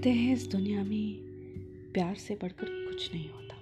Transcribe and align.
कहते 0.00 0.10
हैं 0.10 0.34
इस 0.34 0.46
दुनिया 0.48 0.82
में, 0.82 1.92
प्यार 1.92 2.14
से 2.14 2.34
बढ़कर 2.34 2.66
कुछ 2.86 3.10
नहीं 3.14 3.28
होता। 3.30 3.54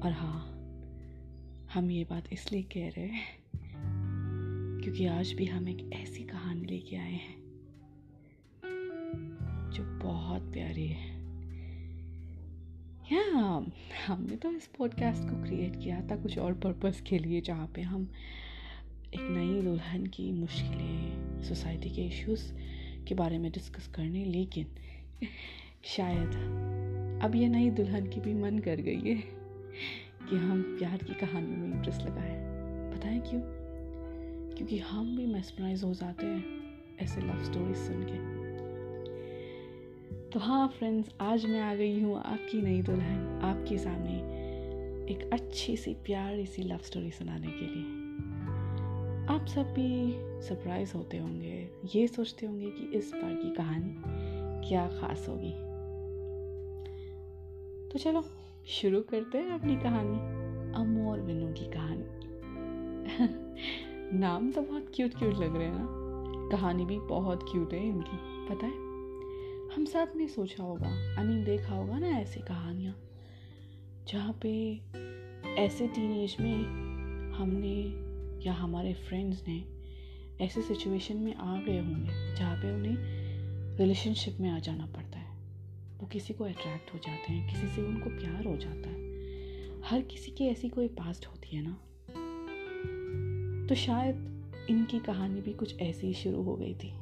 और 0.00 0.12
हाँ 0.12 0.42
हम 1.74 1.90
ये 1.90 2.04
बात 2.04 2.28
इसलिए 2.32 2.62
कह 2.74 2.88
रहे 2.88 3.06
हैं, 3.06 3.24
क्योंकि 4.82 5.06
आज 5.06 5.32
भी 5.32 5.46
हम 5.46 5.68
एक 5.68 5.90
ऐसी 5.92 6.22
कहानी 6.22 6.66
लेके 6.66 6.96
आए 6.96 7.12
हैं, 7.12 7.34
जो 9.74 9.84
बहुत 10.04 10.52
प्यारी 10.52 10.86
है। 10.86 11.08
या 13.12 13.22
हमने 14.06 14.36
तो 14.36 14.52
इस 14.52 14.70
पॉडकास्ट 14.78 15.22
को 15.22 15.42
क्रिएट 15.44 15.76
किया 15.76 16.00
था 16.00 16.16
कुछ 16.16 16.38
और 16.38 16.54
पर्पस 16.54 17.02
के 17.08 17.18
लिए, 17.18 17.40
जहाँ 17.40 17.66
पे 17.74 17.82
हम 17.82 18.10
एक 19.14 19.20
नई 19.30 19.62
दुल्हन 19.62 20.06
की 20.06 20.32
मुश्किलें 20.32 21.42
सोसाइटी 21.42 21.90
के 21.90 22.02
इश्यूज़ 22.02 22.52
के 23.08 23.14
बारे 23.14 23.38
में 23.38 23.52
डिस्कस 23.52 23.86
करने, 23.86 24.24
लेकिन 24.24 24.66
शायद 25.84 26.28
अब 27.22 27.34
ये 27.34 27.48
नई 27.48 27.70
दुल्हन 27.70 28.06
की 28.06 28.20
भी 28.20 28.34
मन 28.34 28.58
कर 28.58 28.76
गई 28.76 29.00
है 29.00 29.14
कि 30.30 30.36
हम 30.36 30.62
प्यार 30.62 30.98
की 30.98 31.14
कहानी 31.14 31.56
में 31.56 31.74
इंटरेस्ट 31.74 32.02
लगाएँ। 32.02 32.50
बताएँ 32.94 33.20
क्यों? 33.20 33.40
क्योंकि 34.56 34.78
हम 34.78 35.16
भी 35.16 35.26
मेस्मराइज 35.26 35.84
हो 35.84 35.94
जाते 35.94 36.26
हैं 36.26 36.44
ऐसे 37.00 37.20
लव 37.20 37.44
स्टोरीज 37.44 37.76
सुन 37.76 38.02
के। 38.02 38.40
तो 40.30 40.40
हाँ 40.40 40.68
फ्रेंड्स 40.68 41.08
आज 41.20 41.46
मैं 41.46 41.60
आ 41.60 41.74
गई 41.74 42.00
हूँ 42.00 42.22
आपकी 42.22 42.62
नई 42.62 42.82
दुल्हन, 42.82 43.40
आपके 43.42 43.78
सामने 43.78 44.40
एक 45.12 45.30
अच्छी 45.32 45.76
सी, 45.76 45.94
प्यारी 45.94 46.46
सी 46.46 46.62
लव 46.62 46.78
स्टोरी 46.78 47.10
सुनाने 47.10 47.46
के 47.46 47.66
लिए। 47.66 47.99
आप 49.30 49.46
सब 49.46 49.62
भी 49.62 50.14
सरप्राइज़ 50.42 50.94
होते 50.94 51.18
होंगे, 51.18 51.70
ये 51.94 52.08
सोचते 52.08 52.46
होंगे 52.46 52.70
कि 52.70 52.98
इस 52.98 53.12
बार 53.14 53.34
की 53.34 53.54
कहानी 53.54 53.94
क्या 54.68 54.88
ख़ास 54.88 55.26
होगी। 55.28 55.52
तो 57.88 57.98
चलो, 57.98 58.24
शुरू 58.66 59.00
करते 59.00 59.38
हैं 59.38 59.50
अपनी 59.50 59.76
कहानी 59.76 60.16
अमू 60.72 61.10
और 61.10 61.20
विनू 61.20 61.52
की 61.52 61.64
कहानी। 61.70 62.04
नाम 64.18 64.52
तो 64.52 64.62
बहुत 64.62 64.92
क्यूट 64.94 65.14
क्यूट 65.14 65.34
लग 65.34 65.56
रहे 65.56 65.66
हैं 65.66 65.74
ना। 65.76 65.86
कहानी 66.56 66.84
भी 66.84 66.98
बहुत 66.98 67.42
क्यूट 67.42 67.72
है 67.72 67.88
इनकी, 67.88 68.16
पता 68.48 68.66
है? 68.66 68.72
हम 69.74 69.84
सबने 69.84 70.28
सोचा 70.28 70.64
होगा 70.64 71.20
आई 71.20 71.26
मीन 71.26 71.44
देखा 71.44 71.74
होगा 71.74 71.98
ना 71.98 72.06
ऐसी 72.06 72.40
कहानियाँ, 72.40 72.94
जहाँ 74.08 74.38
पे 74.42 74.80
ऐसे 75.54 75.86
टीन 75.88 76.28
में 76.40 76.64
हमने 77.32 78.09
या 78.46 78.52
हमारे 78.52 78.94
फ्रेंड्स 78.94 79.44
ने 79.48 79.64
ऐसे 80.44 80.62
सिचुएशन 80.62 81.16
में 81.16 81.34
आ 81.34 81.62
गए 81.62 81.80
होंगे, 81.80 82.36
जहाँ 82.36 82.56
पे 82.56 82.74
उन्हें 82.74 82.96
रिलेशनशिप 83.76 84.36
में 84.40 84.50
आ 84.50 84.58
जाना 84.58 84.86
पड़ता 84.86 85.18
है। 85.18 85.38
वो 85.98 86.06
किसी 86.06 86.34
को 86.34 86.44
अट्रैक्ट 86.44 86.94
हो 86.94 86.98
जाते 86.98 87.32
हैं, 87.32 87.54
किसी 87.54 87.76
से 87.76 87.82
उनको 87.82 88.10
प्यार 88.10 88.44
हो 88.44 88.56
जाता 88.56 88.88
है। 88.90 89.10
हर 89.82 90.02
किसी 90.02 90.30
की 90.30 90.44
ऐसी 90.44 90.68
कोई 90.68 90.88
पास्ट 90.88 91.26
होती 91.26 91.56
है 91.56 91.62
ना? 91.66 91.80
तो 93.66 93.74
शायद 93.74 94.16
इनकी 94.70 94.98
कहानी 94.98 95.40
भी 95.40 95.52
कुछ 95.52 95.80
ऐसी 95.80 96.06
ही 96.06 96.14
शुरू 96.14 96.42
हो 96.42 96.56
गई 96.56 96.74
थी। 96.74 96.92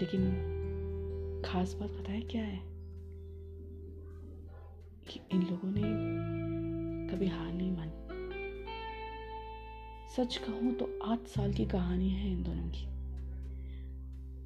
लेकिन 0.00 0.22
खास 1.46 1.74
बात 1.74 1.90
पता 1.90 2.12
है 2.12 2.20
क्या 2.20 2.42
है? 2.42 2.60
कि 5.08 5.20
इन 5.32 5.42
लोगों 5.42 5.70
ने 5.76 5.82
कभी 7.12 7.26
हार 7.26 7.52
नहीं 7.52 7.72
मानी। 7.72 8.07
सच 10.18 10.36
कहूँ 10.36 10.72
तो 10.74 10.86
आठ 11.04 11.26
साल 11.26 11.52
की 11.52 11.64
कहानी 11.64 12.08
है 12.10 12.30
इन 12.30 12.42
दोनों 12.42 12.68
की। 12.68 12.86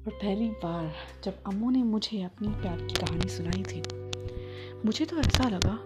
और 0.05 0.11
पहली 0.11 0.49
बार 0.63 0.91
जब 1.23 1.41
अम्मू 1.45 1.69
ने 1.69 1.81
मुझे 1.83 2.21
अपनी 2.23 2.47
प्यार 2.47 2.81
की 2.81 2.93
कहानी 2.95 3.29
सुनाई 3.29 3.63
थी, 3.63 3.81
मुझे 4.85 5.05
तो 5.05 5.17
ऐसा 5.17 5.47
लगा 5.49 5.77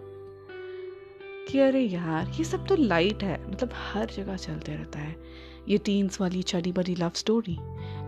कि 1.48 1.60
अरे 1.60 1.82
यार, 1.82 2.32
ये 2.38 2.44
सब 2.44 2.66
तो 2.68 2.76
लाइट 2.76 3.24
है 3.24 3.40
मतलब 3.50 3.70
हर 3.74 4.06
जगह 4.08 4.36
चलते 4.38 4.76
रहता 4.76 5.00
है। 5.00 5.16
ये 5.70 5.78
टीन्स 5.78 6.20
वाली 6.22 6.42
चढ़ी 6.44 6.72
बड़ी 6.72 6.96
लव 6.96 7.12
स्टोरी 7.16 7.58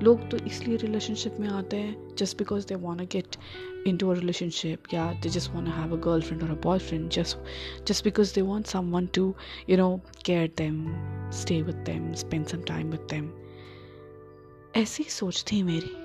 लोग 0.03 0.29
तो 0.31 0.37
इसलिए 0.37 0.77
रिलेशनशिप 0.77 1.37
में 1.39 1.47
आते 1.47 1.77
हैं 1.77 2.15
just 2.17 2.37
because 2.37 2.67
they 2.67 2.75
want 2.75 3.01
get 3.11 3.35
into 3.97 4.09
a 4.09 4.13
relationship 4.13 4.93
या 4.93 5.11
they 5.13 5.29
just 5.29 5.51
want 5.51 5.69
have 5.69 5.97
a 5.97 5.99
girlfriend 6.21 6.43
और 6.43 6.49
a 6.49 6.61
boyfriend 6.79 7.09
just 7.09 7.85
just 7.87 8.03
because 8.03 8.33
they 8.35 8.41
want 8.41 8.67
someone 8.91 9.05
to 9.15 9.33
you 9.69 9.77
know 9.77 9.89
care 10.25 10.51
them 10.57 10.85
stay 11.33 11.61
with 11.61 11.75
them 11.85 12.13
spend 12.15 12.45
some 12.45 12.61
time 12.67 12.91
with 12.91 13.07
them 13.11 13.31
ऐसी 14.75 15.03
सोच 15.09 15.43
थी 15.51 15.61
मेरी। 15.63 15.95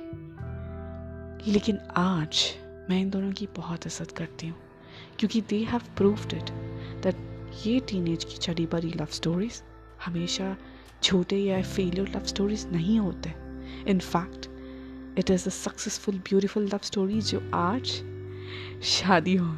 लेकिन 1.52 1.78
आज 1.96 2.44
मैं 2.90 3.00
इन 3.00 3.10
दोनों 3.10 3.32
की 3.32 3.46
बहुत 3.56 3.86
इज़्ज़त 3.86 4.10
करती 4.10 4.46
हूँ, 4.46 4.56
क्योंकि 5.18 5.40
they 5.40 5.56
have 5.64 5.80
proved 5.96 6.34
it 6.34 6.50
that 7.02 7.16
ये 7.66 7.80
टीनेज 7.80 8.24
की 8.24 8.36
चढ़ी 8.36 8.66
बड़ी 8.66 8.92
लव 8.96 9.06
स्टोरीज 9.10 9.62
हमेशा 10.06 10.56
छोटे 11.02 11.36
या 11.36 11.62
फेलियर 11.62 12.08
लव 12.16 12.24
स्टोरीज 12.26 12.66
नहीं 12.72 12.98
होते. 12.98 13.32
In 13.90 13.98
fact 14.00 14.48
it 15.18 15.30
is 15.30 15.46
a 15.46 15.52
successful 15.52 16.18
beautiful 16.18 16.64
love 16.64 16.80
story 16.82 17.20
जो 17.20 17.42
आज 17.54 17.86
शादी 18.82 19.34
हो, 19.34 19.56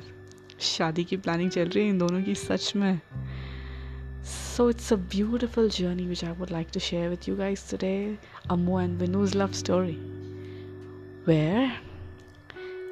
शादी 0.61 1.05
की 1.05 1.17
प्लानिंग 1.17 1.51
चल 1.51 1.69
रही 1.69 1.85
है 1.85 1.91
इन 1.91 1.99
दोनों 1.99 2.23
की 2.23 2.35
सच 2.35 2.73
में. 2.77 3.01
So 4.27 4.69
it's 4.71 4.93
a 4.93 4.97
beautiful 4.97 5.69
journey 5.71 6.07
which 6.07 6.25
I 6.25 6.33
would 6.33 6.51
like 6.51 6.69
to 6.75 6.81
share 6.81 7.09
with 7.09 7.29
you 7.29 7.37
guys 7.37 7.71
today 7.71 8.19
Ammu 8.51 8.81
and 8.81 8.99
Vinu's 8.99 9.37
love 9.37 9.53
story 9.53 9.97
where 11.27 11.69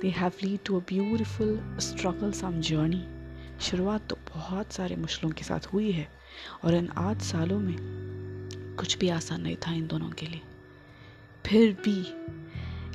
they 0.03 0.09
have 0.09 0.33
lead 0.45 0.59
to 0.67 0.81
a 0.81 0.83
beautiful 0.89 1.59
struggle 1.81 2.33
some 2.33 2.61
journey 2.61 3.05
शुरुआत 3.61 4.07
तो 4.11 4.17
बहुत 4.35 4.73
सारे 4.73 4.97
मुश्किलों 4.97 5.33
के 5.33 5.45
साथ 5.45 5.73
हुई 5.73 5.91
है 5.93 6.09
और 6.65 6.75
इन 6.75 6.89
आठ 6.99 7.23
सालों 7.23 7.59
में 7.61 7.77
कुछ 8.79 8.99
भी 8.99 9.09
आसान 9.09 9.43
नहीं 9.43 9.57
था 9.57 9.73
इन 9.73 9.87
दोनों 9.87 10.11
के 10.11 10.27
लिए 10.27 10.41
फिर 11.47 11.73
भी 11.73 12.15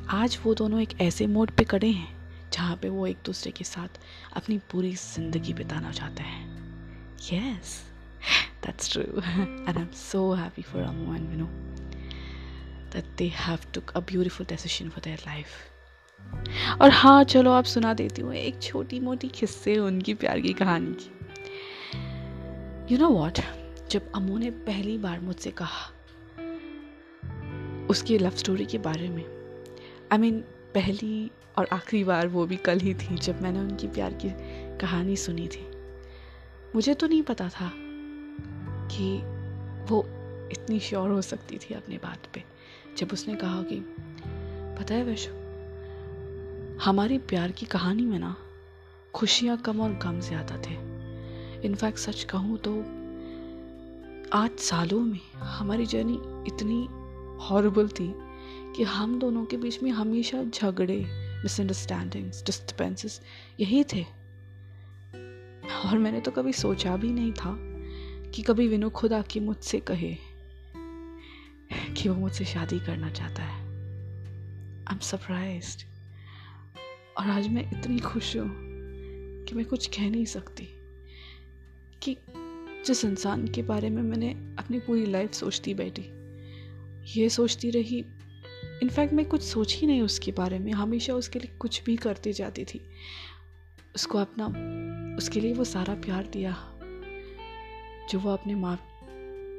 आज 0.10 0.40
वो 0.44 0.54
दोनों 0.54 0.82
एक 0.82 1.02
ऐसे 1.02 1.28
मोड 1.28 1.52
पे 1.52 1.64
खड़े 1.64 1.90
हैं, 1.90 2.18
जहाँ 2.54 2.76
पे 2.76 2.90
वो 2.90 3.08
एक 3.08 3.18
दूसरे 3.26 3.52
के 3.52 3.64
साथ 3.64 3.88
अपनी 4.34 4.58
पूरी 4.58 4.96
ज़िंदगी 4.96 5.54
बिताना 5.54 5.92
चाहते 5.92 6.24
हैं 6.24 6.68
yes 7.34 7.86
That's 8.66 8.90
true. 8.94 9.24
and 9.68 9.78
I'm 9.78 9.92
so 9.94 10.22
happy 10.34 10.62
for 10.62 10.84
Amu 10.84 11.14
and 11.14 11.30
Vinu 11.30 11.48
that 12.94 13.06
they 13.18 13.28
have 13.30 13.62
took 13.72 13.92
a 13.96 14.02
beautiful 14.02 14.46
decision 14.52 14.90
for 14.90 15.00
their 15.00 15.20
life. 15.22 15.58
और 16.82 16.90
हाँ 16.90 17.24
चलो 17.24 17.52
आप 17.52 17.64
सुना 17.64 17.94
देती 17.94 18.22
हूँ, 18.22 18.34
एक 18.34 18.62
छोटी 18.64 19.00
मोटी 19.00 19.28
किस्से 19.28 19.78
उनकी 19.78 20.14
प्यार 20.14 20.40
की 20.40 20.54
कहानी 20.54 20.94
की 20.94 21.12
यू 22.94 23.00
नो 23.00 23.10
वॉट 23.10 23.40
जब 23.90 24.12
अमू 24.16 24.38
ने 24.38 24.52
पहली 24.52 24.98
बार 24.98 25.20
मुझसे 25.20 25.52
कहा 25.52 25.92
उसकी 27.90 28.18
लव 28.18 28.30
स्टोरी 28.30 28.66
के 28.66 28.78
बारे 28.78 29.10
में। 29.10 29.24
आई 29.24 30.18
I 30.18 30.22
मीन 30.22 30.34
mean, 30.34 30.74
पहली 30.74 31.32
और 31.58 31.68
आखिरी 31.74 32.04
बार 32.04 32.28
वो 32.28 32.46
भी 32.46 32.58
कल 32.58 32.80
ही 32.80 32.94
थी 32.94 33.16
जब 33.16 33.42
मैंने 33.42 33.60
उनकी 33.60 33.88
प्यार 33.88 34.14
की 34.14 34.30
कहानी 34.78 35.16
सुनी 35.16 35.48
थी। 35.48 35.66
मुझे 36.76 36.94
तो 36.94 37.08
नहीं 37.08 37.22
पता 37.24 37.50
था 37.50 37.72
कि 38.92 39.18
वो 39.90 40.06
इतनी 40.52 40.80
श्योर 40.80 41.10
हो 41.10 41.22
सकती 41.22 41.58
थी 41.58 41.74
अपनी 41.74 41.98
बात 41.98 42.28
पे 42.34 42.44
जब 42.98 43.10
उसने 43.14 43.36
कहा 43.36 43.64
कि 43.64 43.76
पता 44.80 44.96
है 44.96 45.04
वैशु 45.04 45.32
हमारी 46.84 47.18
प्यार 47.18 47.52
की 47.52 47.66
कहानी 47.66 48.06
में 48.06 48.20
ना 48.20 48.36
खुशियाँ 49.14 49.58
कम 49.58 49.82
और 49.82 49.94
गम 49.94 50.20
ज़्यादा 50.20 50.58
थे। 50.58 50.74
इनफैक्ट 51.68 51.98
सच 51.98 52.24
कहूँ 52.24 52.58
तो 52.58 52.99
आठ 54.34 54.60
सालों 54.60 55.00
में 55.00 55.20
हमारी 55.36 55.86
जर्नी 55.86 56.14
इतनी 56.48 56.88
हॉरेबल 57.46 57.88
थी 57.88 58.14
कि 58.76 58.84
हम 58.84 59.20
दोनों 59.20 59.46
के 59.46 59.58
बीच 59.58 59.84
में 59.84 59.92
हमेशा 59.92 60.44
झगड़े 60.44 60.98
मिसअंडरस्टैंडिंग्स 61.44 62.44
डिस्टर्बेंसेस 62.44 63.22
यही 63.60 63.84
थे। 63.84 64.04
और 65.86 65.98
मैंने 65.98 66.22
तो 66.22 66.32
कभी 66.32 66.54
सोचा 66.54 66.98
भी 66.98 67.12
नहीं 67.12 67.32
था 67.32 67.56
कि 68.32 68.42
कभी 68.42 68.68
विनु 68.68 68.90
खुद 68.90 69.14
आके 69.14 69.40
मुझसे 69.40 69.80
कहे 69.80 70.16
कि 71.94 72.10
वो 72.10 72.16
मुझसे 72.16 72.46
शादी 72.46 72.80
करना 72.80 73.10
चाहता 73.10 73.44
है। 73.44 73.62
आई 73.62 74.94
एम 74.94 75.00
सरप्राइज़ 75.00 75.78
और 77.18 77.30
आज 77.30 77.48
मैं 77.48 77.80
इतनी 77.80 78.00
खुश 78.00 78.38
हूँ 78.38 78.50
कि 79.46 79.56
मैं 79.56 79.66
कुछ 79.66 79.88
कह 79.88 80.10
नहीं 80.10 80.26
सकती 80.26 80.68
कि 82.02 82.18
जिस 82.86 83.06
इंसान 83.06 83.48
के 83.48 83.62
बारे 83.62 83.90
में 83.90 84.02
मैंने 84.04 84.32
अपनी 84.60 84.80
पूरी 84.80 85.06
लाइफ 85.06 85.34
सोचती 85.34 85.74
बैठी 85.74 86.06
ये 87.20 87.30
सोचती 87.30 87.70
रही 87.70 88.06
इनफैक्ट 88.84 89.14
मैं 89.14 89.26
कुछ 89.26 89.42
सोच 89.42 89.76
ही 89.76 89.88
नहीं 89.88 90.02
उसके 90.02 90.32
बारे 90.32 90.60
में 90.60 90.72
हमेशा 90.72 91.14
उसके 91.14 91.40
लिए 91.40 91.56
कुछ 91.58 91.84
भी 91.84 91.96
करती 91.96 92.34
जाती 92.34 92.66
थी। 92.66 92.82
उसको 93.96 94.18
अपना 94.18 94.46
उसके 95.18 95.40
लिए 95.40 95.54
वो 95.54 95.64
सारा 95.64 95.94
प्यार 95.94 96.28
दिया 96.28 96.58
जो 98.10 98.20
वो 98.20 98.30
अपने 98.30 98.56
माँ 98.56 98.76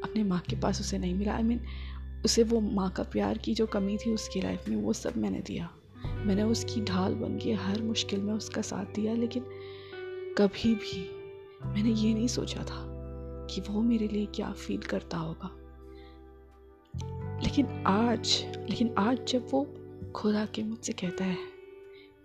अपने 0.05 0.25
माँ 0.25 0.41
के 0.41 0.57
पास 0.57 0.81
उसे 0.81 0.99
नहीं 0.99 1.15
मिला। 1.15 1.35
आई 1.35 1.43
I 1.43 1.45
मीन 1.45 1.59
mean, 1.59 2.25
उसे 2.25 2.43
वो 2.43 2.61
माँ 2.61 2.91
का 2.91 3.03
प्यार 3.03 3.39
की 3.39 3.55
जो 3.55 3.67
कमी 3.67 3.97
थी 3.97 4.11
उसकी 4.11 4.41
लाइफ 4.41 4.69
में 4.69 4.77
वो 4.77 4.93
सब 4.93 5.17
मैंने 5.17 5.41
दिया। 5.41 5.71
मैंने 6.07 6.43
उसकी 6.43 6.81
ढाल 6.81 7.15
बन 7.15 7.39
के 7.39 7.53
हर 7.53 7.83
मुश्किल 7.83 8.21
में 8.21 8.35
उसका 8.35 8.63
साथ 8.63 8.85
दिया 8.85 9.15
लेकिन 9.15 9.45
कभी 10.39 10.75
भी 10.75 11.11
मैंने 11.67 11.91
ये 11.91 12.15
नहीं 12.15 12.29
सोचा 12.29 12.63
था 12.63 12.90
कि 13.51 13.61
वो 13.61 13.83
मेरे 13.83 14.09
लिए 14.09 14.27
क्या 14.27 14.51
फील 14.53 14.83
करता 14.83 15.19
होगा। 15.19 15.57
लेकिन 17.43 17.85
आज 17.87 18.45
लेकिन 18.71 18.95
आज 18.99 19.19
जब 19.29 19.47
वो 19.53 19.65
खुद 20.17 20.37
आके 20.37 20.63
मुझसे 20.63 20.93
कहता 20.93 21.25
है 21.25 21.37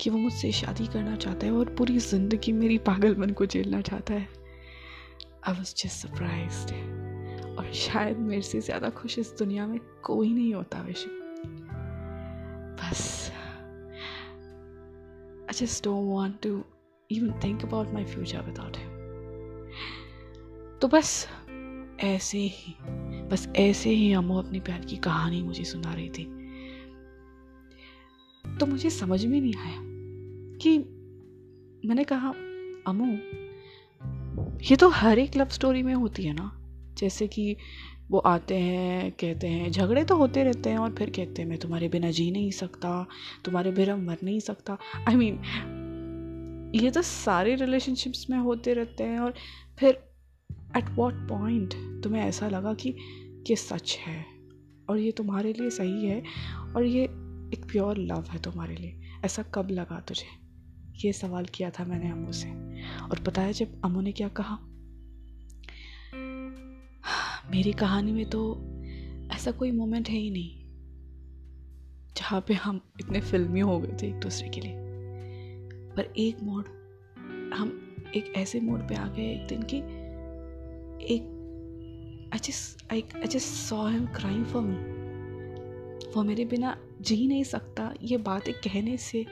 कि 0.02 0.10
वो 0.10 0.18
मुझसे 0.18 0.52
शादी 0.52 0.88
करना 0.88 1.16
चाहता 1.16 1.46
है 1.46 1.52
और 1.52 1.74
पूरी 1.76 1.98
ज़िंदगी 1.98 2.52
मेरी 2.52 2.78
पागलपन 2.78 3.30
को 3.30 3.46
झेलना 3.46 3.82
चाहता 3.82 4.14
है 4.14 4.28
आई 5.48 5.54
वॉज़ 5.54 5.74
जस्ट 5.76 6.08
सरप्राइज़ 6.08 6.74
और 7.58 7.72
शायद 7.74 8.18
मेरे 8.18 8.42
से 8.42 8.62
ज़्यादा 8.62 8.90
खुश 8.90 9.20
इस 9.20 9.36
दुनिया 9.40 9.68
में 9.68 9.80
कोई 10.04 10.34
नहीं 10.34 10.54
होता, 10.54 10.82
वैसे। 10.82 11.10
बस। 12.80 13.32
I 15.42 15.66
just 15.66 15.84
don't 15.84 16.14
want 16.14 16.42
to 16.44 16.64
even 17.10 17.40
think 17.44 17.66
about 17.66 17.94
my 17.94 18.06
future 18.06 18.42
without 18.42 18.78
him 18.78 18.95
तो 20.82 20.88
बस 20.88 21.28
ऐसे 22.00 22.38
ही 22.38 22.76
बस 23.28 23.54
ऐसे 23.56 23.90
ही 23.90 24.14
अमो 24.14 24.38
अपनी 24.38 24.60
प्यार 24.60 24.80
की 24.80 24.96
कहानी 24.96 25.44
मुझे 25.44 25.64
सुना 25.64 25.94
रही 25.94 26.10
थी। 26.10 26.24
तो 28.58 28.66
मुझे 28.66 28.90
समझ 28.90 29.26
में 29.26 29.42
नहीं 29.42 29.56
आया 29.56 29.80
कि 30.58 30.78
मैंने 31.88 32.04
कहा 32.04 32.30
अमो 32.88 33.18
ये 34.66 34.76
तो 34.76 34.90
हर 34.90 35.20
एक 35.20 35.38
लव 35.38 35.46
स्टोरी 35.46 35.84
में 35.84 35.94
होती 35.94 36.24
है 36.24 36.34
ना? 36.34 36.62
जैसे 36.94 37.28
कि 37.28 37.58
वो 38.12 38.20
आते 38.20 38.56
हैं 38.56 39.12
कहते 39.12 39.48
हैं 39.48 39.72
झगड़े 39.72 40.04
तो 40.04 40.16
होते 40.16 40.44
रहते 40.44 40.70
हैं 40.70 40.78
और 40.78 40.96
फिर 40.96 41.10
कहते 41.10 41.42
हैं 41.42 41.50
मैं 41.50 41.58
तुम्हारे 41.58 41.90
बिना 41.90 42.12
जी 42.12 42.32
नहीं 42.32 42.52
सकता 42.52 43.08
तुम्हारे 43.46 43.72
बिना 43.72 43.96
मर 43.96 44.18
नहीं 44.24 44.40
सकता। 44.40 44.78
आई 45.08 45.14
I 45.14 45.18
मीन 45.18 45.36
mean, 45.36 46.84
ये 46.84 46.92
तो 46.92 47.02
सारे 47.02 47.56
रिलेशनशिप्स 47.56 48.30
में 48.30 48.38
होते 48.38 48.74
रहते 48.74 49.04
हैं 49.04 49.20
और 49.20 49.34
फिर 49.80 50.05
एट 50.78 50.90
वॉट 50.90 51.14
पॉइंट 51.14 51.74
तुम्हें 52.04 52.22
ऐसा 52.22 52.48
लगा 52.48 52.74
कि 52.74 52.96
ये 53.50 53.56
सच 53.56 53.98
है? 54.00 54.26
और 54.90 54.98
ये 54.98 55.12
तुम्हारे 55.12 55.54
लिए 55.54 55.70
सही 55.70 56.06
है? 56.06 56.24
और 56.76 56.86
ये 56.86 57.04
एक 57.54 57.66
प्योर 57.72 57.98
लव 57.98 58.24
है 58.24 58.42
तुम्हारे 58.42 58.76
लिए। 58.76 59.02
ऐसा 59.26 59.44
कब 59.44 59.70
लगा 59.72 60.00
तुझे? 60.00 60.28
ये 60.96 61.14
सवाल 61.14 61.46
किया 61.46 61.70
था 61.70 61.86
मैंने 61.86 62.12
अमू 62.12 62.32
से। 62.32 62.50
और 63.02 63.20
पता 63.20 63.42
है 63.42 63.54
जब 63.54 63.82
अमू 63.86 64.02
ने 64.02 64.12
क्या 64.12 64.28
कहा? 64.28 64.58
मेरी 67.52 67.74
कहानी 67.74 68.12
में 68.12 68.30
तो 68.30 68.42
ऐसा 69.36 69.52
कोई 69.52 69.72
मोमेंट 69.72 70.10
है 70.10 70.18
ही 70.18 70.30
नहीं, 70.30 70.66
जहाँ 72.16 72.46
पे 72.48 72.54
हम 72.54 72.82
इतने 73.00 73.22
फिल्मी 73.22 73.60
हो 73.60 73.80
गए 73.80 73.98
थे 74.02 74.08
एक 74.08 74.20
दूसरे 74.20 74.50
के 74.50 74.62
लिए। 74.62 74.76
पर 75.96 76.14
एक 76.18 76.44
मोड़, 76.44 76.66
हम 77.54 77.96
एक 78.16 78.34
ऐसे 78.36 78.60
मोड़ 78.60 78.80
पे 78.80 78.96
आ 78.96 79.08
गए 79.08 79.32
एक 79.34 79.48
दिन 79.48 79.64
की 79.64 80.05
एक 81.02 81.32
I 82.34 82.40
just 82.40 82.94
I 82.94 83.04
just 83.26 83.48
saw 83.48 83.90
him 83.90 84.06
crying 84.06 84.46
for 84.46 84.62
me 84.62 84.96
वो 86.16 86.24
मेरे 86.24 86.46
बिना 86.46 86.78
जी 87.02 87.28
नहीं 87.28 87.44
सकता 87.44 87.94
ये 88.02 88.18
बातें 88.18 88.54
कहने 88.54 88.98
से 88.98 89.26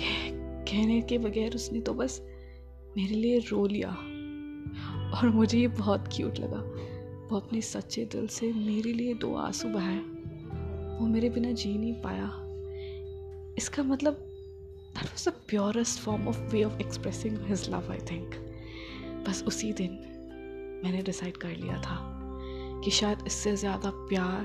कह, 0.00 0.30
कहने 0.64 1.00
के 1.02 1.18
बगैर 1.18 1.54
उसने 1.54 1.80
तो 1.80 1.94
बस 1.94 2.22
मेरे 2.96 3.14
लिए 3.14 3.38
रो 3.38 3.66
लिया। 3.66 3.90
और 5.10 5.28
मुझे 5.28 5.58
ये 5.58 5.68
बहुत 5.68 6.08
क्यूट 6.16 6.38
लगा। 6.38 6.58
वो 7.30 7.40
अपने 7.40 7.60
सच्चे 7.60 8.04
दिल 8.04 8.26
से 8.26 8.52
मेरे 8.52 8.92
लिए 8.92 9.14
दो 9.14 9.34
आँसू 9.34 9.68
बहाए। 9.68 9.98
वो 11.00 11.06
मेरे 11.06 11.30
बिना 11.30 11.52
जी 11.52 11.78
नहीं 11.78 11.94
पाया। 11.94 12.30
इसका 13.58 13.82
मतलब 13.82 14.12
that 14.94 15.04
was 15.04 15.28
the 15.28 15.32
purest 15.32 16.00
form 16.00 16.28
of 16.28 16.40
way 16.40 16.64
of 16.64 16.80
expressing 16.80 17.38
his 17.46 17.70
love 17.70 17.90
I 17.90 17.98
think 17.98 18.34
बस 19.28 19.44
उसी 19.46 19.72
दिन 19.72 20.15
मैंने 20.84 21.02
डिसाइड 21.02 21.36
कर 21.36 21.56
लिया 21.56 21.80
था 21.80 21.98
कि 22.84 22.90
शायद 22.90 23.24
इससे 23.26 23.56
ज़्यादा 23.56 23.90
प्यार 24.08 24.44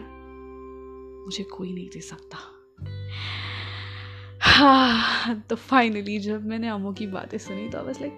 मुझे 1.26 1.44
कोई 1.44 1.74
नहीं 1.74 1.90
दे 1.90 2.02
सकता। 2.02 2.38
हाँ 4.42 5.36
तो 5.50 5.56
फाइनली 5.56 6.18
जब 6.20 6.46
मैंने 6.46 6.68
अमो 6.68 6.92
की 6.94 7.08
बातें 7.08 7.38
सुनी 7.38 7.68
तो 7.70 7.84
बस 7.84 8.02
लाइक 8.02 8.14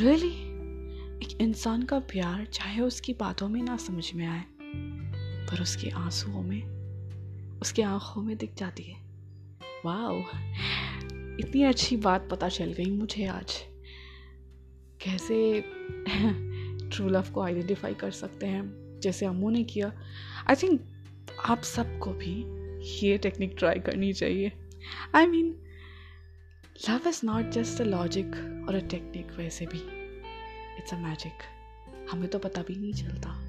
रियली 0.00 0.32
एक 1.26 1.40
इंसान 1.40 1.82
का 1.82 1.98
प्यार 1.98 2.44
चाहे 2.44 2.80
उसकी 2.80 3.12
बातों 3.12 3.48
में 3.48 3.62
ना 3.62 3.76
समझ 3.76 4.12
में 4.14 4.26
आए, 4.26 4.44
पर 5.46 5.62
उसके 5.62 5.90
आंसुओं 5.90 6.42
में, 6.42 6.62
उसके 7.62 7.82
आँखों 7.82 8.22
में 8.22 8.36
दिख 8.36 8.54
जाती 8.54 8.82
है। 8.82 8.96
वाओ 9.86 10.18
इतनी 11.40 11.62
अच्छी 11.62 11.96
बात 11.96 12.28
पता 12.30 12.48
चल 12.48 12.72
गई 12.72 12.90
मुझे 12.90 13.26
आज। 13.26 13.54
कैसे 15.00 15.60
ट्रू 16.94 17.08
लव 17.08 17.24
को 17.34 17.40
आइडेंटिफाई 17.40 17.94
कर 17.94 18.10
सकते 18.10 18.46
हैं, 18.46 19.00
जैसे 19.00 19.26
अमू 19.26 19.50
ने 19.50 19.64
किया। 19.64 19.92
आई 20.48 20.54
थिंक 20.54 20.80
आप 21.44 21.62
सबको 21.62 22.12
भी 22.12 22.64
ये 23.02 23.18
टेक्निक 23.18 23.54
ट्राई 23.58 23.78
करनी 23.78 24.12
चाहिए। 24.12 24.52
I 25.14 25.26
mean 25.26 25.62
love 26.90 27.08
is 27.08 27.20
not 27.24 27.50
just 27.50 27.80
a 27.80 27.84
logic 27.84 28.26
और 28.68 28.74
अ 28.74 28.78
टेक्निक 28.78 29.32
वैसे 29.36 29.66
भी। 29.66 29.78
इट्स 30.78 30.94
अ 30.94 30.96
मैजिक 30.96 31.32
हमें 32.10 32.28
तो 32.28 32.38
पता 32.38 32.62
भी 32.62 32.76
नहीं 32.76 32.92
चलता 32.92 33.40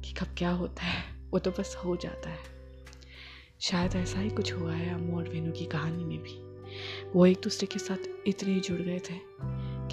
कि 0.00 0.12
कब 0.12 0.26
क्या 0.38 0.50
होता 0.50 0.82
है। 0.82 1.18
वो 1.30 1.38
तो 1.38 1.50
बस 1.50 1.76
हो 1.84 1.96
जाता 1.96 2.30
है। 2.30 2.38
शायद 3.60 3.94
ऐसा 3.94 4.20
ही 4.20 4.30
कुछ 4.30 4.52
हुआ 4.52 4.74
है 4.74 4.94
अमू 4.94 5.16
और 5.16 5.28
वेनू 5.28 5.52
की 5.52 5.66
कहानी 5.66 6.04
में 6.04 6.18
भी। 6.18 6.48
वो 7.14 7.26
एक 7.26 7.40
दूसरे 7.44 7.66
के 7.66 7.78
साथ 7.78 8.08
इतने 8.26 8.60
जुड़ 8.60 8.80
गए 8.80 8.98
थे 8.98 9.18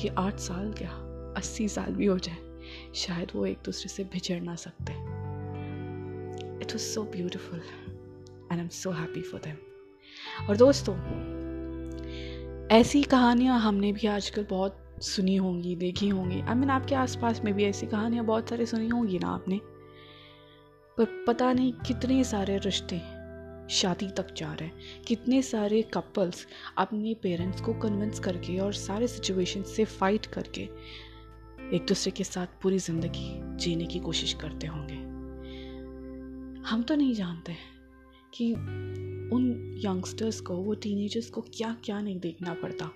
कि 0.01 0.07
आठ 0.07 0.37
साल 0.39 0.73
क्या 0.73 1.04
अस्सी 1.37 1.67
साल 1.69 1.93
भी 1.93 2.05
हो 2.05 2.17
जाए 2.17 2.37
शायद 2.95 3.31
वो 3.35 3.45
एक 3.45 3.57
दूसरे 3.65 3.89
से 3.89 4.03
बिछड़ 4.03 4.41
ना 4.41 4.55
सकते। 4.55 4.93
It 6.61 6.71
was 6.71 6.81
so 6.81 7.03
beautiful 7.03 7.59
and 7.59 8.51
I 8.51 8.59
am 8.59 8.67
so 8.67 8.91
happy 8.91 9.21
for 9.21 9.41
them 9.41 9.57
और 10.49 10.57
दोस्तों 10.57 10.95
ऐसी 12.67 13.03
कहानियाँ 13.03 13.59
हमने 13.59 13.91
भी 13.91 14.07
आजकल 14.07 14.45
बहुत 14.49 14.81
सुनी 15.01 15.35
होंगी 15.35 15.75
देखी 15.75 16.09
होंगी। 16.09 16.35
आई 16.35 16.41
I 16.41 16.49
मीन 16.49 16.59
mean, 16.59 16.71
आपके 16.71 16.95
आसपास 16.95 17.41
में 17.43 17.53
भी 17.53 17.63
ऐसी 17.63 17.87
कहानियाँ 17.87 18.25
बहुत 18.25 18.49
सारी 18.49 18.65
सुनी 18.65 18.87
होंगी 18.87 19.19
ना 19.19 19.27
आपने? 19.27 19.59
पर 20.97 21.25
पता 21.27 21.53
नहीं 21.53 21.73
कितने 21.73 22.23
सारे 22.23 22.57
रिश्ते 22.57 23.01
शादी 23.69 24.07
तक 24.07 24.33
जा 24.33 24.53
रहे 24.53 24.65
हैं। 24.65 25.03
कितने 25.07 25.41
सारे 25.41 25.81
कपल्स 25.81 26.47
अपने 26.77 27.13
पेरेंट्स 27.13 27.61
को 27.61 27.73
कन्विंस 27.73 28.19
करके 28.19 28.59
और 28.59 28.73
सारे 28.73 29.07
सिचुएशन 29.07 29.63
से 29.63 29.85
फाइट 29.85 30.25
करके 30.25 30.69
एक 31.73 31.85
दूसरे 31.87 32.11
के 32.11 32.23
साथ 32.23 32.47
पूरी 32.61 32.79
ज़िंदगी 32.79 33.55
जीने 33.55 33.85
की 33.85 33.99
कोशिश 33.99 34.33
करते 34.33 34.67
होंगे 34.67 34.95
हम 36.69 36.83
तो 36.83 36.95
नहीं 36.95 37.13
जानते 37.13 37.55
कि 38.33 38.53
उन 39.33 39.75
यंगस्टर्स 39.85 40.41
को 40.41 40.55
वो 40.55 40.73
टीनेजर्स 40.73 41.29
को 41.29 41.41
क्या 41.41 41.77
क्या 41.85 42.01
नहीं 42.01 42.19
देखना 42.19 42.53
पड़ता 42.53 42.91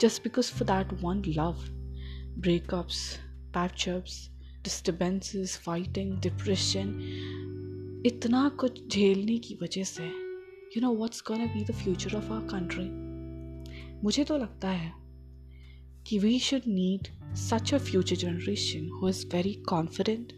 just 0.00 0.22
because 0.22 0.64
that 0.64 0.92
one 1.02 1.22
love. 1.36 1.58
Breakups, 2.40 3.18
patch 3.52 3.88
ups, 3.88 4.30
disturbances, 4.62 5.56
fighting, 5.68 6.20
depression, 6.26 6.88
इतना 8.06 8.48
कुछ 8.48 8.88
झेलने 8.88 9.38
की 9.38 9.58
वजह 9.62 9.84
से 9.84 10.04
you 10.76 10.80
know 10.80 10.96
what's 10.96 11.22
gonna 11.26 11.46
be 11.46 11.64
the 11.64 11.70
future 11.70 12.16
of 12.16 12.32
our 12.32 12.40
country 12.40 12.84
मुझे 14.02 14.24
तो 14.24 14.38
लगता 14.38 14.68
है 14.68 14.92
कि 16.06 16.18
we 16.18 16.38
should 16.38 16.60
need 16.68 17.08
such 17.36 17.72
a 17.72 17.78
future 17.78 18.16
generation 18.16 18.88
who 18.88 19.08
is 19.08 19.24
very 19.24 19.56
confident, 19.68 20.32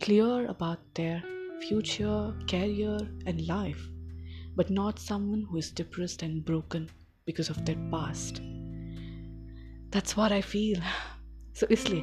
clear 0.00 0.46
about 0.46 0.78
their 0.94 1.22
future, 1.60 2.34
career, 2.48 2.98
and 3.26 3.46
life, 3.46 3.86
but 4.56 4.70
not 4.70 4.98
someone 4.98 5.42
who 5.42 5.58
is 5.58 5.70
depressed 5.70 6.22
and 6.22 6.44
broken 6.44 6.88
because 7.26 7.50
of 7.50 7.64
their 7.64 7.82
past. 7.90 8.40
That's 9.92 10.16
what 10.18 10.32
I 10.32 10.40
feel 10.42 10.80
so 11.60 11.66
इसलिए 11.70 12.00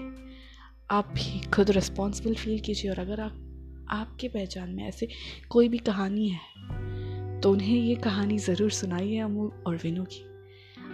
आप 0.92 1.08
भी 1.16 1.40
खुद 1.54 1.72
responsible 1.72 2.36
feel 2.36 2.60
कीजिए 2.60 2.92
और 2.92 3.00
अगर 3.00 3.20
आप 3.22 3.88
आपके 3.92 4.28
पहचान 4.28 4.70
में 4.75 4.84
ऐसे 4.84 5.08
कोई 5.50 5.70
भी 5.70 5.78
कहानी 5.90 6.28
है 6.30 7.40
तो 7.42 7.52
उन्हें 7.52 7.78
ये 7.78 7.96
कहानी 8.04 8.38
ज़रूर 8.38 8.72
सुनाइए 8.72 9.20
अमू 9.20 9.52
और 9.68 9.75
विनू 9.84 10.04
की 10.04 10.24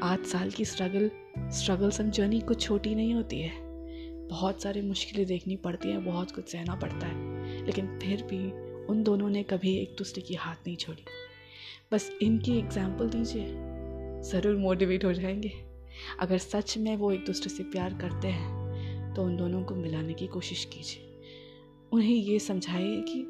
आठ 0.04 0.26
साल 0.26 0.50
की 0.50 0.66
स्ट्रगल 0.66 1.10
स्ट्रगल 1.52 1.90
सम 1.92 2.10
जर्नी 2.10 2.40
कुछ 2.40 2.62
छोटी 2.62 2.96
नहीं 2.96 3.14
होती 3.14 3.40
है। 3.42 3.52
बहुत 4.28 4.62
सारी 4.64 4.82
मुश्किलें 4.82 5.26
देखनी 5.28 5.56
पड़ती 5.56 5.90
हैं, 5.90 6.06
बहुत 6.06 6.32
कुछ 6.32 6.52
सहना 6.52 6.76
पड़ता 6.76 7.08
है। 7.08 7.66
लेकिन 7.66 8.00
फिर 8.00 8.24
भी 8.24 8.40
उन 8.86 9.04
दोनों 9.04 9.30
ने 9.30 9.44
कभी 9.44 9.76
एक 9.78 9.96
दूसरे 9.98 10.22
की 10.22 10.36
हाथ 10.36 10.56
नहीं 10.56 10.76
छोड़ी। 10.76 11.04
बस 11.92 12.12
इनकी 12.22 12.58
एग्ज़ाम्पल 12.58 13.10
दीजिए, 13.10 13.46
ज़रूर 14.32 14.56
मोटिवेट 14.56 15.06
हो 15.06 15.14
जाएँगे। 15.14 15.52
अगर 16.20 16.38
सच 16.38 16.78
में 16.78 16.96
वो 16.98 17.12
एक 17.12 17.26
दूसरे 17.26 17.50
से 17.50 17.64
प्यार 17.64 17.94
करते 17.94 18.28
हैं 18.28 19.14
तो 19.14 19.24
उन 19.24 19.38
दोनों 19.38 19.64
को 19.64 19.76
मिलाने 19.76 20.14
की 20.14 20.28
कोशिश 20.28 20.66
कीजिए। 20.66 21.08
उन्हें 21.92 22.16
ये 22.16 22.40
समझाइए 22.40 23.02
कि 23.02 23.26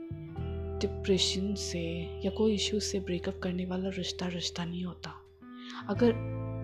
डिप्रेशन 0.88 1.56
से 1.56 1.82
या 2.25 2.30
कोई 2.30 2.54
इश्यू 2.54 2.80
से 2.80 3.00
ब्रेकअप 3.00 3.40
करने 3.44 3.66
वाला 3.66 3.90
रिश्ता 3.90 4.28
रिश्ता 4.28 4.66
नहीं 4.66 4.84
होता। 4.84 5.13
अगर 5.90 6.13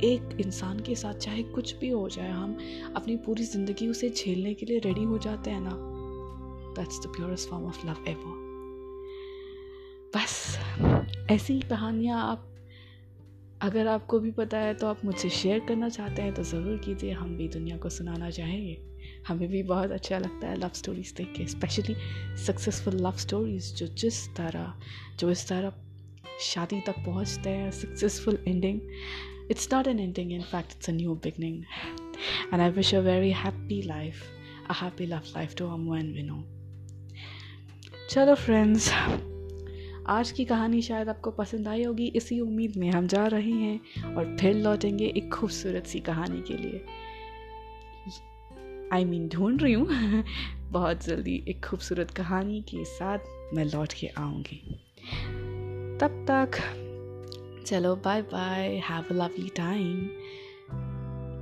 एक 0.04 0.38
इंसान 0.42 0.80
के 0.80 0.96
साथ 0.96 1.14
चाहे 1.16 1.44
कुछ 1.44 1.76
भी 1.78 1.90
हो 1.90 2.08
जाए, 2.10 2.32
हम 2.32 2.58
अपनी 2.96 3.16
पूरी 3.18 3.44
ज़िंदगी 3.44 3.88
उसे 3.88 4.10
झेलने 4.10 4.54
के 4.54 4.66
लिए 4.66 4.80
रेडी 4.80 5.04
हो 5.04 5.18
जाते 5.18 5.52
हैं 5.52 5.62
ना। 5.62 5.78
That's 6.76 7.00
the 7.00 7.12
purest 7.16 7.50
form 7.50 7.66
of 7.66 7.86
love 7.88 8.04
ever 8.08 8.46
बस, 10.16 10.58
ऐसी 11.32 11.60
कहानियाँ 11.62 12.22
आप, 12.22 12.44
अगर 13.62 13.88
आपको 13.88 14.20
भी 14.20 14.32
पता 14.32 14.58
है 14.58 14.74
तो 14.74 14.88
आप 14.88 15.06
मुझसे 15.06 15.30
शेयर 15.30 15.60
करना 15.68 15.90
चाहते 15.90 16.22
हैं 16.22 16.34
तो 16.34 16.44
ज़रूर 16.44 16.78
कीजिए, 16.78 17.12
हम 17.12 17.36
भी 17.38 17.48
दुनिया 17.48 17.78
को 17.78 17.90
सुनाना 17.90 18.30
चाहेंगे। 18.30 18.78
हमें 19.28 19.48
भी 19.50 19.62
बहुत 19.64 19.92
अच्छा 19.92 20.18
लगता 20.20 20.48
है 20.48 20.58
लव 20.58 20.72
स्टोरीज 20.74 21.14
देख 21.18 21.34
के 21.38 21.46
स्पेशली 21.48 21.96
सक्सेसफुल 22.46 22.96
लव 22.98 23.18
स्टोरीज 23.18 23.74
जो 23.76 23.88
जिस 23.96 24.28
तरह, 24.36 24.74
जो 25.20 25.32
इस 25.32 25.48
तरह 25.48 25.74
शादी 26.42 26.80
तक 26.82 26.96
पहुँचते 27.06 27.50
हैं 27.50 27.72
successful 27.72 28.38
ending 28.48 28.80
it's 29.52 29.74
not 29.74 29.88
an 29.88 30.00
ending 30.00 30.32
in 30.32 30.42
fact 30.42 30.72
it's 30.72 30.90
a 30.90 30.94
new 30.94 31.16
beginning 31.16 31.64
and 32.54 32.62
I 32.62 32.70
wish 32.70 32.96
a 32.96 33.00
very 33.00 33.32
happy 33.32 33.82
life 33.82 34.24
a 34.70 34.74
happy 34.74 35.06
love 35.06 35.22
life 35.28 35.56
to 35.56 35.68
Ammu 35.68 35.98
and 35.98 36.14
Vinu 36.16 36.44
चलो 38.10 38.36
फ्रेंड्स 38.36 38.92
आज 40.08 40.32
की 40.32 40.46
कहानी 40.46 40.82
शायद 40.82 41.10
आपको 41.10 41.32
पसंद 41.32 41.68
आई 41.68 41.84
होगी। 41.84 42.06
इसी 42.06 42.40
उम्मीद 42.40 42.78
में 42.78 42.92
हम 42.92 43.08
जा 43.08 43.28
रहे 43.28 43.52
हैं 43.52 44.04
और 44.16 44.38
फिर 44.38 44.56
लौटेंगे 44.56 45.06
एक 45.06 45.34
खूबसूरत 45.34 45.88
सी 45.88 46.00
कहानी 46.00 46.42
के 46.42 46.58
लिए। 46.58 46.86
आई 48.94 49.04
I 49.04 49.08
मीन 49.08 49.28
ढूंढ 49.30 49.62
रही 49.62 49.74
हूँ। 49.74 49.88
बहुत 50.72 51.06
जल्दी 51.06 51.44
एक 51.48 51.66
खूबसूरत 51.66 52.12
कहानी 52.12 52.62
के 52.62 52.86
साथ 52.86 53.20
मैं 53.54 53.66
लौट 53.66 53.94
के 53.94 54.08
आऊँगी। 54.08 54.80
तब 56.02 56.26
तक 56.30 56.52
चलो 57.68 57.96
bye 57.96 58.22
bye 58.22 58.78
have 58.90 59.06
a 59.10 59.14
lovely 59.14 59.50
time 59.56 59.96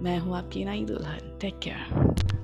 मैं 0.04 0.18
हूँ 0.20 0.36
आपकी 0.38 0.64
नई 0.66 0.86
दुल्हन 0.86 1.38
टेक 1.42 1.60
केयर 1.64 2.35